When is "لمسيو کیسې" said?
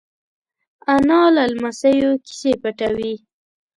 1.53-2.51